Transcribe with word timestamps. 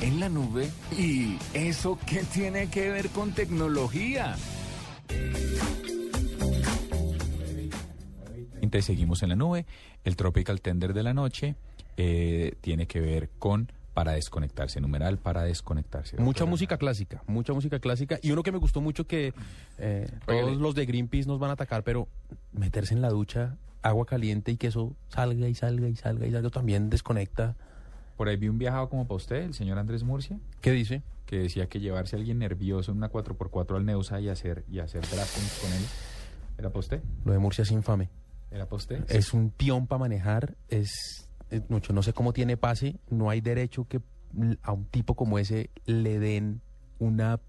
en 0.00 0.20
la 0.20 0.28
nube. 0.28 0.70
¿Y 0.96 1.38
eso 1.54 1.98
qué 2.06 2.22
tiene 2.24 2.68
que 2.68 2.90
ver 2.90 3.08
con 3.10 3.32
tecnología? 3.32 4.36
Entonces 8.60 8.84
seguimos 8.84 9.22
en 9.22 9.30
la 9.30 9.36
nube. 9.36 9.66
El 10.04 10.16
Tropical 10.16 10.60
Tender 10.60 10.92
de 10.92 11.02
la 11.02 11.14
noche 11.14 11.56
eh, 11.96 12.54
tiene 12.60 12.86
que 12.86 13.00
ver 13.00 13.30
con 13.38 13.72
para 13.94 14.12
desconectarse, 14.12 14.78
numeral 14.78 15.16
para 15.16 15.42
desconectarse. 15.44 16.18
Mucha 16.18 16.40
Doctora 16.40 16.50
música 16.50 16.76
clásica, 16.76 17.22
mucha 17.26 17.54
música 17.54 17.78
clásica. 17.78 18.18
Y 18.20 18.30
uno 18.30 18.42
que 18.42 18.52
me 18.52 18.58
gustó 18.58 18.82
mucho 18.82 19.06
que 19.06 19.32
eh, 19.78 20.10
todos 20.26 20.58
los 20.58 20.74
de 20.74 20.84
Greenpeace 20.84 21.26
nos 21.26 21.38
van 21.38 21.48
a 21.48 21.52
atacar, 21.54 21.82
pero 21.82 22.06
meterse 22.52 22.92
en 22.92 23.00
la 23.00 23.08
ducha, 23.08 23.56
agua 23.80 24.04
caliente 24.04 24.52
y 24.52 24.58
que 24.58 24.66
eso 24.66 24.94
salga 25.08 25.48
y 25.48 25.54
salga 25.54 25.88
y 25.88 25.96
salga 25.96 26.26
y 26.26 26.32
salga 26.32 26.50
también 26.50 26.90
desconecta. 26.90 27.56
Por 28.16 28.28
ahí 28.28 28.36
vi 28.36 28.48
un 28.48 28.58
viajado 28.58 28.88
como 28.88 29.06
para 29.06 29.16
usted, 29.16 29.42
el 29.42 29.54
señor 29.54 29.78
Andrés 29.78 30.02
Murcia, 30.02 30.38
¿Qué 30.60 30.72
dice? 30.72 31.02
que 31.26 31.38
decía 31.38 31.68
que 31.68 31.80
llevarse 31.80 32.16
a 32.16 32.18
alguien 32.18 32.38
nervioso 32.38 32.92
en 32.92 32.98
una 32.98 33.10
4x4 33.10 33.76
al 33.76 33.84
Neusa 33.84 34.20
y 34.20 34.28
hacer, 34.28 34.64
y 34.70 34.78
hacer 34.78 35.02
con 35.02 35.72
él. 35.72 35.82
¿Era 36.56 36.68
para 36.70 36.78
usted? 36.80 37.02
Lo 37.24 37.32
de 37.32 37.38
Murcia 37.38 37.62
es 37.62 37.70
infame. 37.72 38.08
¿Era 38.50 38.64
para 38.66 38.76
usted? 38.76 39.04
Es 39.10 39.34
un 39.34 39.50
peón 39.50 39.86
para 39.86 39.98
manejar, 39.98 40.56
es, 40.68 41.28
es 41.50 41.68
mucho, 41.68 41.92
no 41.92 42.02
sé 42.02 42.12
cómo 42.12 42.32
tiene 42.32 42.56
pase, 42.56 42.96
no 43.10 43.28
hay 43.28 43.40
derecho 43.40 43.86
que 43.88 44.00
a 44.62 44.72
un 44.72 44.86
tipo 44.86 45.14
como 45.14 45.38
ese 45.38 45.70
le 45.86 46.18
den 46.18 46.60
una 46.98 47.40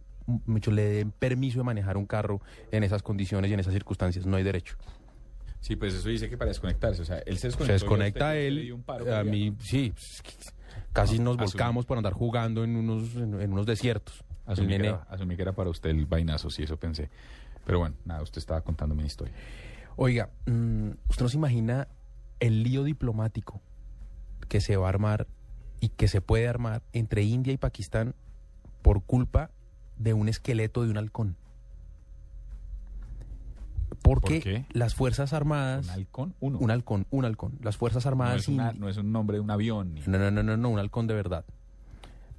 mucho 0.46 0.72
le 0.72 0.84
den 0.84 1.12
permiso 1.12 1.60
de 1.60 1.64
manejar 1.64 1.96
un 1.96 2.06
carro 2.06 2.42
en 2.72 2.84
esas 2.84 3.02
condiciones 3.02 3.50
y 3.50 3.54
en 3.54 3.62
esas 3.62 3.74
circunstancias, 3.74 4.26
no 4.26 4.36
hay 4.36 4.44
derecho. 4.44 4.76
Sí, 5.62 5.76
pues 5.76 5.94
eso 5.94 6.10
dice 6.10 6.30
que 6.30 6.38
para 6.38 6.50
desconectarse. 6.50 7.02
O 7.02 7.06
sea, 7.06 7.20
él 7.20 7.38
se 7.38 7.52
Se 7.52 7.58
desconectó. 7.64 7.66
y 7.66 7.70
a 7.70 7.74
desconecta 7.74 8.34
le 8.34 8.48
él, 8.48 9.14
a 9.14 9.24
mí 9.24 9.56
sí, 9.60 9.94
casi 10.94 11.18
No, 11.20 11.26
nos 11.26 11.38
volcamos 11.38 11.86
por 11.86 11.98
andar 11.98 12.14
jugando 12.14 12.64
en 12.64 12.76
unos 12.76 13.16
en, 13.16 13.40
en 13.42 13.52
unos 13.54 13.66
desiertos. 13.66 14.24
El 14.46 14.54
Asumí 14.54 14.68
que, 14.70 14.80
nene- 14.80 14.88
era, 14.90 15.08
asumí 15.10 15.36
que 15.36 15.42
era 15.42 15.54
para 15.54 15.70
usted 15.70 15.90
el 15.90 16.06
vainazo, 16.06 16.50
sí, 16.50 16.64
eso 16.64 16.78
pensé. 16.78 17.10
Pero 17.66 17.80
bueno, 17.80 17.96
nada, 18.06 18.22
usted 18.22 18.38
estaba 18.40 18.62
contándome 18.62 19.00
una 19.02 19.08
historia. 19.08 19.34
Oiga, 19.98 20.30
mm, 20.46 20.90
usted 21.10 21.24
no 21.24 21.30
se 21.30 21.38
imagina 21.38 21.88
el 22.40 22.64
lío 22.64 22.84
diplomático 22.84 23.62
que 24.48 24.62
se 24.62 24.78
va 24.78 24.86
a 24.86 24.90
armar 24.90 25.28
y 25.82 25.90
que 25.90 26.08
se 26.08 26.22
puede 26.22 26.48
armar 26.48 26.82
entre 26.94 27.24
India 27.24 27.52
y 27.52 27.58
Pakistán 27.58 28.16
por 28.82 29.04
culpa 29.04 29.52
de 29.98 30.14
un 30.14 30.30
esqueleto 30.30 30.84
de 30.84 30.92
un 30.92 30.98
halcón. 30.98 31.36
Porque 34.10 34.66
las 34.72 34.96
Fuerzas 34.96 35.34
Armadas... 35.34 35.86
¿Un 35.88 35.92
halcón? 35.92 36.36
Uno. 36.40 36.58
Un 36.60 36.72
halcón, 36.72 37.06
un 37.10 37.26
halcón. 37.26 37.58
Las 37.62 37.78
Fuerzas 37.78 38.06
no, 38.06 38.10
Armadas... 38.10 38.38
es 38.42 38.48
una- 38.48 38.74
indi- 38.74 38.78
no 38.80 38.90
es 38.90 38.98
un 38.98 39.12
nombre 39.12 39.38
de 39.38 39.42
un 39.42 39.52
avión. 39.52 39.94
ni- 39.96 40.02
no, 40.08 40.18
no, 40.18 40.32
no, 40.32 40.44
no, 40.44 40.58
no, 40.58 40.70
un 40.70 40.80
halcón 40.80 41.08
de 41.08 41.14
verdad. 41.14 41.46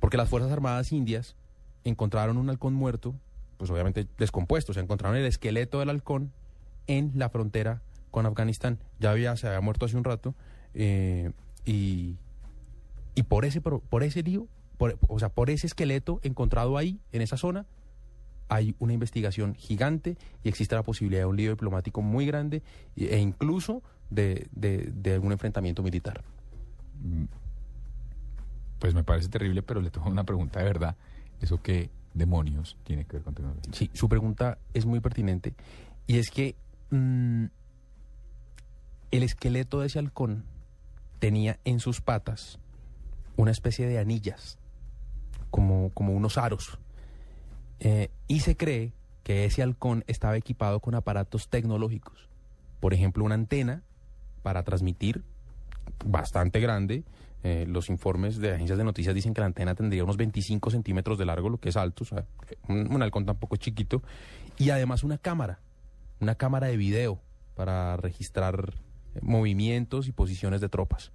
Porque 0.01 0.17
las 0.17 0.29
Fuerzas 0.29 0.51
Armadas 0.53 0.93
indias 0.93 1.37
encontraron 1.85 2.37
un 2.37 2.49
halcón 2.51 2.75
muerto, 2.75 3.15
pues 3.57 3.71
obviamente 3.71 4.07
descompuesto, 4.19 4.73
o 4.73 4.75
sea, 4.75 4.83
encontraron 4.83 5.17
el 5.17 5.25
esqueleto 5.27 5.81
del 5.81 5.91
halcón 5.91 6.33
en 6.87 7.13
la 7.17 7.29
frontera 7.29 7.83
con 8.11 8.25
Afganistán. 8.27 8.79
Ya 9.01 9.11
había, 9.11 9.37
se 9.37 9.47
había 9.49 9.61
muerto 9.61 9.87
hace 9.87 9.97
un 9.97 10.05
rato, 10.05 10.35
eh, 10.75 11.33
y, 11.67 12.17
y 13.15 13.23
por 13.25 13.45
ese, 13.45 13.61
por, 13.61 13.81
por 13.81 14.03
ese 14.03 14.23
lío, 14.23 14.47
por- 14.77 14.99
o 15.09 15.19
sea, 15.19 15.29
por 15.29 15.51
ese 15.51 15.67
esqueleto 15.67 16.21
encontrado 16.23 16.77
ahí, 16.79 17.01
en 17.13 17.21
esa 17.23 17.37
zona, 17.37 17.67
hay 18.49 18.75
una 18.79 18.93
investigación 18.93 19.55
gigante 19.55 20.17
y 20.43 20.49
existe 20.49 20.75
la 20.75 20.83
posibilidad 20.83 21.23
de 21.23 21.27
un 21.27 21.37
lío 21.37 21.51
diplomático 21.51 22.01
muy 22.03 22.27
grande 22.27 22.63
e 22.97 23.19
incluso 23.19 23.83
de, 24.11 24.49
de, 24.53 24.91
de 24.95 25.15
algún 25.15 25.33
enfrentamiento 25.33 25.83
militar. 25.83 26.23
Mm, 27.03 27.25
Pues 28.79 28.95
me 28.95 29.05
parece 29.05 29.29
terrible, 29.29 29.63
pero 29.63 29.81
le 29.81 29.91
tengo 29.91 30.09
una 30.09 30.25
pregunta 30.25 30.61
de 30.61 30.65
verdad. 30.65 30.97
¿Eso 31.41 31.61
qué 31.63 31.91
demonios 32.15 32.77
tiene 32.85 33.05
que 33.05 33.15
ver 33.15 33.23
con 33.23 33.35
tecnología? 33.35 33.73
Sí, 33.73 33.91
su 33.93 34.09
pregunta 34.09 34.59
es 34.73 34.87
muy 34.87 35.01
pertinente. 35.01 35.55
Y 36.07 36.19
es 36.19 36.31
que 36.31 36.55
mm, 36.91 37.45
el 39.11 39.23
esqueleto 39.23 39.81
de 39.81 39.87
ese 39.89 39.99
halcón 39.99 40.45
tenía 41.19 41.59
en 41.65 41.81
sus 41.81 42.01
patas 42.01 42.59
una 43.37 43.51
especie 43.51 43.87
de 43.87 43.99
anillas, 43.99 44.59
como, 45.51 45.91
como 45.91 46.13
unos 46.13 46.39
aros. 46.39 46.79
Eh, 47.81 48.11
y 48.27 48.41
se 48.41 48.57
cree 48.57 48.93
que 49.23 49.45
ese 49.45 49.63
halcón 49.63 50.05
estaba 50.07 50.37
equipado 50.37 50.81
con 50.81 50.95
aparatos 50.95 51.49
tecnológicos. 51.49 52.29
Por 52.81 52.95
ejemplo, 52.95 53.25
una 53.25 53.35
antena 53.35 53.83
para 54.43 54.63
transmitir 54.63 55.23
bastante 56.05 56.61
grande. 56.61 57.05
Eh, 57.45 57.67
los 57.69 57.89
informes 57.89 58.39
de 58.39 58.55
agencias 58.55 58.79
de 58.79 58.85
noticias 58.85 59.15
dicen 59.15 59.33
que 59.33 59.41
la 59.41 59.47
antena 59.47 59.75
tendría 59.75 60.03
unos 60.03 60.17
25 60.17 60.71
centímetros 60.71 61.19
de 61.19 61.25
largo, 61.25 61.49
lo 61.49 61.59
que 61.59 61.69
es 61.69 61.77
alto, 61.77 62.03
o 62.03 62.07
sea, 62.07 62.25
un, 62.69 63.01
halcón 63.01 63.27
tampoco 63.27 63.55
es 63.55 63.61
chiquito. 63.61 64.03
Y 64.59 64.71
además 64.71 65.05
una 65.05 65.19
cámara, 65.19 65.61
una 66.21 66.35
cámara 66.35 66.67
de 66.67 66.77
video 66.77 67.21
para 67.55 67.97
registrar 67.97 68.75
eh, 69.15 69.21
movimientos 69.23 70.09
y 70.09 70.13
posiciones 70.13 70.61
de 70.61 70.69
tropas. 70.69 71.13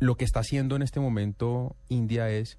Lo 0.00 0.16
que 0.16 0.24
está 0.24 0.40
haciendo 0.40 0.76
en 0.76 0.82
este 0.82 1.00
momento 1.00 1.74
India 1.88 2.30
es 2.30 2.56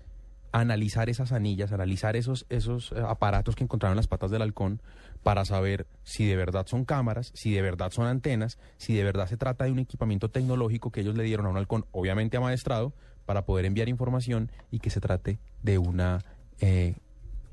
analizar 0.51 1.09
esas 1.09 1.31
anillas, 1.31 1.71
analizar 1.71 2.15
esos, 2.15 2.45
esos 2.49 2.91
eh, 2.91 2.95
aparatos 3.07 3.55
que 3.55 3.63
encontraron 3.63 3.93
en 3.93 3.97
las 3.97 4.07
patas 4.07 4.31
del 4.31 4.41
halcón 4.41 4.81
para 5.23 5.45
saber 5.45 5.85
si 6.03 6.25
de 6.25 6.35
verdad 6.35 6.65
son 6.67 6.85
cámaras, 6.85 7.31
si 7.35 7.51
de 7.53 7.61
verdad 7.61 7.91
son 7.91 8.07
antenas, 8.07 8.57
si 8.77 8.95
de 8.95 9.03
verdad 9.03 9.27
se 9.27 9.37
trata 9.37 9.65
de 9.65 9.71
un 9.71 9.79
equipamiento 9.79 10.29
tecnológico 10.29 10.91
que 10.91 11.01
ellos 11.01 11.15
le 11.15 11.23
dieron 11.23 11.45
a 11.45 11.49
un 11.49 11.57
halcón, 11.57 11.85
obviamente 11.91 12.37
amaestrado, 12.37 12.93
para 13.25 13.45
poder 13.45 13.65
enviar 13.65 13.89
información 13.89 14.51
y 14.71 14.79
que 14.79 14.89
se 14.89 14.99
trate 15.01 15.39
de 15.61 15.77
una, 15.77 16.23
eh, 16.61 16.95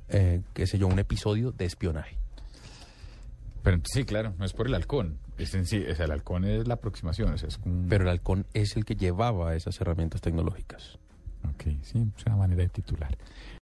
eh, 0.09 0.41
qué 0.55 0.67
sé 0.67 0.79
yo, 0.79 0.87
un 0.87 0.99
episodio 0.99 1.53
de 1.53 1.65
espionaje. 1.67 2.17
Pero 3.63 3.81
sí, 3.85 4.05
claro, 4.05 4.33
no 4.39 4.45
es 4.45 4.53
por 4.53 4.69
el 4.69 4.75
halcón. 4.75 5.19
Es 5.39 5.55
en 5.55 5.67
sí, 5.67 5.85
sea, 5.97 6.07
el 6.07 6.13
halcón 6.13 6.45
es 6.45 6.67
la 6.69 6.75
aproximación. 6.75 7.35
Es 7.35 7.59
un- 7.65 7.87
Pero 7.89 8.05
el 8.05 8.11
halcón 8.11 8.47
es 8.55 8.77
el 8.77 8.85
que 8.85 8.95
llevaba 8.95 9.55
esas 9.57 9.79
herramientas 9.81 10.21
tecnológicas. 10.21 10.99
Ok, 11.51 11.65
sí, 11.83 12.07
es 12.17 12.27
una 12.27 12.37
manera 12.37 12.63
de 12.63 12.69
titular. 12.69 13.17